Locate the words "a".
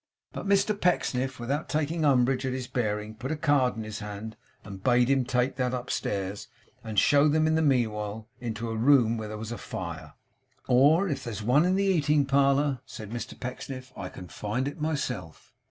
3.31-3.35, 8.71-8.75, 9.51-9.59